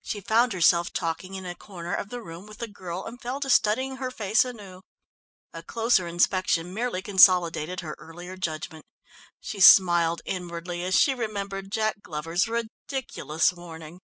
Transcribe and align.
She 0.00 0.22
found 0.22 0.54
herself 0.54 0.90
talking 0.90 1.34
in 1.34 1.44
a 1.44 1.54
corner 1.54 1.92
of 1.94 2.08
the 2.08 2.22
room 2.22 2.46
with 2.46 2.60
the 2.60 2.66
girl, 2.66 3.04
and 3.04 3.20
fell 3.20 3.40
to 3.40 3.50
studying 3.50 3.96
her 3.96 4.10
face 4.10 4.42
anew. 4.42 4.80
A 5.52 5.62
closer 5.62 6.06
inspection 6.08 6.72
merely 6.72 7.02
consolidated 7.02 7.80
her 7.80 7.94
earlier 7.98 8.38
judgment. 8.38 8.86
She 9.38 9.60
smiled 9.60 10.22
inwardly 10.24 10.82
as 10.82 10.94
she 10.94 11.12
remembered 11.14 11.70
Jack 11.70 12.00
Glover's 12.00 12.48
ridiculous 12.48 13.52
warning. 13.52 14.00